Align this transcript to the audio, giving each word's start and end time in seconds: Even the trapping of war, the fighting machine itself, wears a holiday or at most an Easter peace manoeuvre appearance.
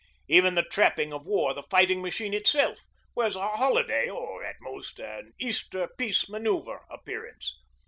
Even 0.27 0.55
the 0.55 0.63
trapping 0.63 1.13
of 1.13 1.27
war, 1.27 1.53
the 1.53 1.61
fighting 1.61 2.01
machine 2.01 2.33
itself, 2.33 2.87
wears 3.13 3.35
a 3.35 3.47
holiday 3.49 4.09
or 4.09 4.43
at 4.43 4.55
most 4.59 4.97
an 4.99 5.31
Easter 5.37 5.87
peace 5.95 6.27
manoeuvre 6.27 6.79
appearance. 6.89 7.53